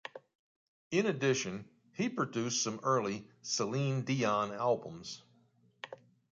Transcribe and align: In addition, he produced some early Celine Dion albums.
In 0.89 1.05
addition, 1.05 1.69
he 1.93 2.09
produced 2.09 2.63
some 2.63 2.79
early 2.81 3.27
Celine 3.43 4.01
Dion 4.03 4.51
albums. 4.51 5.21